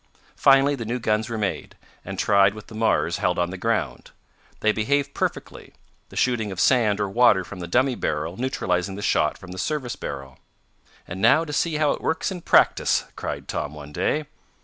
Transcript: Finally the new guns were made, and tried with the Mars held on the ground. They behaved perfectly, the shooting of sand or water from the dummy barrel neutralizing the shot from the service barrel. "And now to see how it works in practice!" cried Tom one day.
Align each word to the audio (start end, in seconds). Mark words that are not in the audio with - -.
Finally 0.35 0.73
the 0.73 0.83
new 0.83 0.97
guns 0.97 1.29
were 1.29 1.37
made, 1.37 1.77
and 2.03 2.17
tried 2.17 2.55
with 2.55 2.65
the 2.65 2.73
Mars 2.73 3.17
held 3.19 3.37
on 3.37 3.51
the 3.51 3.55
ground. 3.55 4.09
They 4.61 4.71
behaved 4.71 5.13
perfectly, 5.13 5.73
the 6.09 6.15
shooting 6.15 6.51
of 6.51 6.59
sand 6.59 6.99
or 6.99 7.07
water 7.07 7.43
from 7.43 7.59
the 7.59 7.67
dummy 7.67 7.93
barrel 7.93 8.35
neutralizing 8.35 8.95
the 8.95 9.03
shot 9.03 9.37
from 9.37 9.51
the 9.51 9.59
service 9.59 9.95
barrel. 9.95 10.39
"And 11.07 11.21
now 11.21 11.45
to 11.45 11.53
see 11.53 11.75
how 11.75 11.91
it 11.91 12.01
works 12.01 12.31
in 12.31 12.41
practice!" 12.41 13.03
cried 13.15 13.47
Tom 13.47 13.75
one 13.75 13.91
day. 13.91 14.25